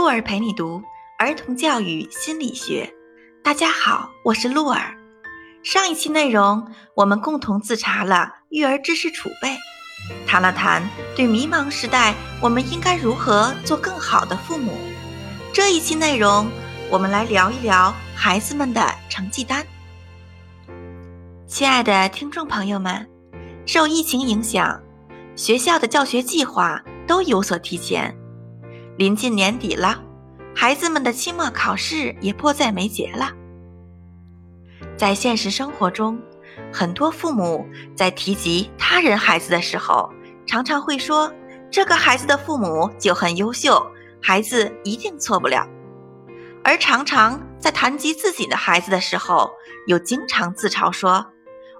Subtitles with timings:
[0.00, 0.82] 鹿儿陪你读
[1.18, 2.90] 儿童教育心理学。
[3.44, 4.96] 大家好，我是鹿儿。
[5.62, 9.54] 上一期内容，我们共同自查了育儿知识储备，
[10.26, 10.82] 谈了谈
[11.14, 14.72] 对迷茫时代我们应该如何做更好的父母。
[15.52, 16.50] 这一期内容，
[16.88, 19.62] 我们来聊一聊孩子们的成绩单。
[21.46, 23.06] 亲爱的听众朋友们，
[23.66, 24.80] 受疫情影响，
[25.36, 28.16] 学校的教学计划都有所提前。
[29.00, 29.98] 临近年底了，
[30.54, 33.32] 孩子们的期末考试也迫在眉睫了。
[34.94, 36.20] 在现实生活中，
[36.70, 40.12] 很多父母在提及他人孩子的时候，
[40.46, 41.32] 常常会说
[41.72, 43.90] ：“这个孩子的父母就很优秀，
[44.20, 45.66] 孩子一定错不了。”
[46.62, 49.50] 而常常在谈及自己的孩子的时候，
[49.86, 51.24] 又经常自嘲说：“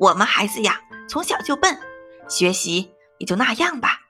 [0.00, 1.78] 我们孩子呀，从小就笨，
[2.28, 4.00] 学习也就那样吧。”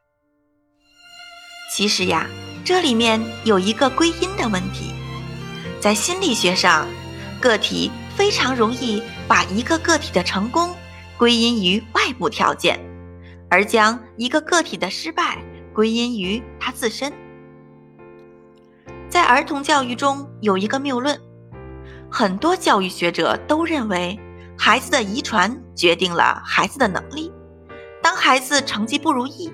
[1.71, 2.27] 其实呀。
[2.65, 4.95] 这里面有一个归因的问题，
[5.81, 6.87] 在心理学上，
[7.39, 10.75] 个体非常容易把一个个体的成功
[11.19, 12.81] 归因于外部条件，
[13.51, 15.37] 而将一个个体的失败
[15.75, 17.13] 归因于他自身。
[19.11, 21.21] 在儿童教育中有一个谬论，
[22.11, 24.19] 很多教育学者都认为
[24.57, 27.31] 孩子的遗传决定了孩子的能力，
[28.03, 29.53] 当孩子成绩不如意。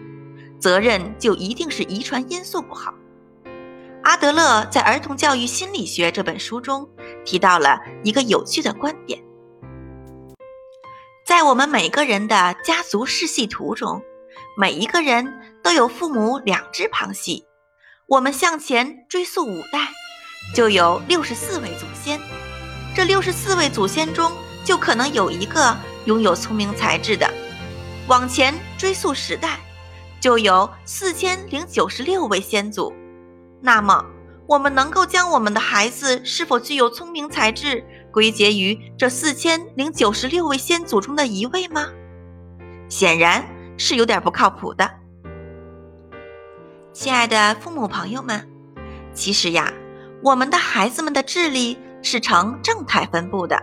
[0.60, 2.92] 责任就一定是遗传因素不好。
[4.02, 6.88] 阿德勒在《儿童教育心理学》这本书中
[7.24, 9.22] 提到了一个有趣的观点：
[11.26, 14.02] 在我们每个人的家族世系图中，
[14.56, 17.44] 每一个人都有父母两只旁系。
[18.06, 19.88] 我们向前追溯五代，
[20.54, 22.18] 就有六十四位祖先。
[22.96, 24.32] 这六十四位祖先中，
[24.64, 25.76] 就可能有一个
[26.06, 27.30] 拥有聪明才智的。
[28.08, 29.60] 往前追溯十代。
[30.20, 32.92] 就有四千零九十六位先祖，
[33.60, 34.04] 那么
[34.46, 41.86] 我们能够将我们的孩子是否具有聪明才智归结于这四千零九十六位先祖中的一位吗？
[42.88, 44.90] 显然是有点不靠谱的。
[46.92, 48.48] 亲爱的父母朋友们，
[49.14, 49.72] 其实呀，
[50.22, 53.62] 我们的孩子们的智力是呈正态分布的，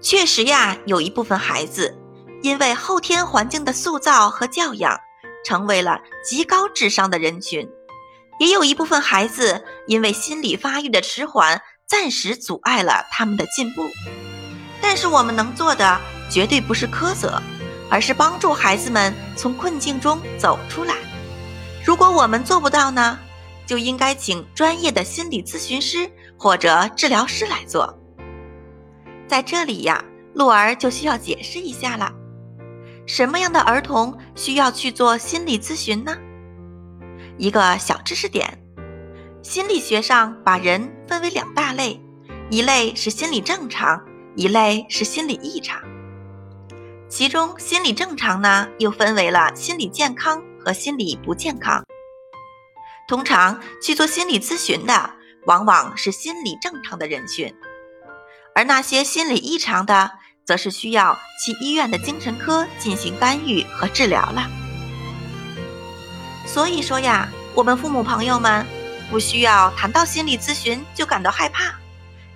[0.00, 1.98] 确实呀，有一部分孩子
[2.42, 4.98] 因为后天环境的塑造和教养。
[5.44, 7.70] 成为了极高智商的人群，
[8.38, 13.88] 也有一部分孩子因为心理发育的迟缓，暂时阻碍了他们的进步。
[14.80, 17.42] 但是我们能做的绝对不是苛责，
[17.90, 20.96] 而是帮助孩子们从困境中走出来。
[21.84, 23.18] 如果我们做不到呢，
[23.66, 27.98] 就应该请专业的心理咨询师或者治疗师来做。
[29.26, 30.04] 在这里呀，
[30.34, 32.12] 鹿儿就需要解释一下了。
[33.06, 36.16] 什么样的儿童需要去做心理咨询呢？
[37.38, 38.58] 一个小知识点：
[39.42, 42.00] 心理学上把人分为两大类，
[42.50, 44.04] 一类是心理正常，
[44.34, 45.80] 一类是心理异常。
[47.08, 51.84] 其中心理正常呢，又分为了心理健康和心理不健康。
[53.08, 55.10] 通常去做心理咨询的，
[55.46, 57.54] 往往是心理正常的人群，
[58.54, 60.12] 而那些心理异常的。
[60.46, 64.48] 则是需要去医院的精神科进行干预和治疗了。
[66.46, 68.64] 所以说呀，我们父母朋友们
[69.10, 71.74] 不需要谈到心理咨询就感到害怕，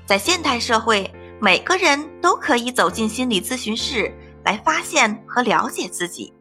[0.04, 1.10] 在现代社会，
[1.40, 4.12] 每个人都可以走进心理咨询室
[4.44, 6.32] 来发现和了解自己。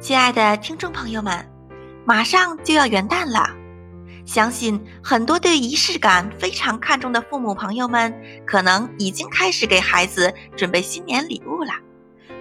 [0.00, 1.48] 亲爱的听众朋友们，
[2.04, 3.48] 马上就要元旦了。
[4.26, 8.12] 相信很多对仪式感非常看重的父母朋友们，
[8.46, 11.72] 可能已经开始给孩子准备新年礼物了。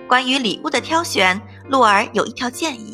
[0.07, 1.39] 关于礼物的挑选，
[1.69, 2.92] 鹿儿有一条建议：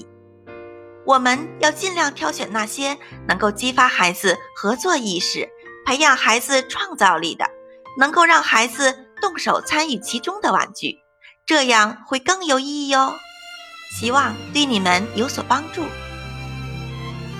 [1.09, 2.95] 我们要尽量挑选那些
[3.27, 5.49] 能够激发孩子合作意识、
[5.83, 7.49] 培养孩子创造力的，
[7.97, 10.99] 能够让孩子动手参与其中的玩具，
[11.47, 13.15] 这样会更有意义哦。
[13.97, 15.81] 希望对你们有所帮助。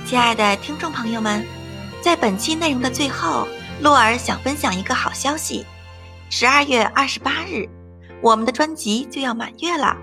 [0.04, 1.45] 亲爱的听众朋友们，
[2.01, 3.48] 在本期内容的最后，
[3.81, 5.63] 洛儿想分享一个好消息：
[6.31, 7.69] 十二月二十八日，
[8.19, 9.95] 我们的专辑就要满月了。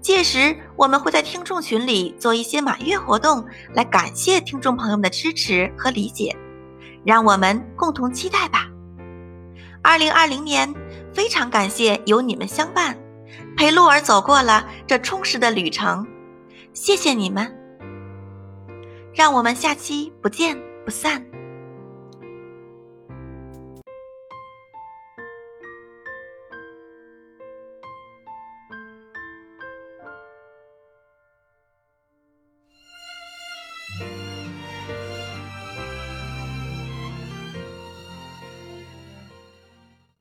[0.00, 3.44] 届时，我们会在听众群里做一些满月活动，
[3.74, 6.34] 来感谢听众朋友们的支持和理解。
[7.04, 8.68] 让我们共同期待吧。
[9.82, 10.74] 二零二零年，
[11.14, 12.98] 非常感谢有你们相伴，
[13.56, 16.06] 陪洛尔走过了这充实的旅程。
[16.72, 17.56] 谢谢你们。
[19.14, 21.24] 让我们下期不见不散。